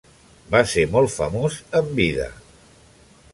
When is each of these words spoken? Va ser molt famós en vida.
Va 0.53 0.61
ser 0.71 0.85
molt 0.95 1.13
famós 1.17 1.59
en 1.81 1.93
vida. 2.01 2.27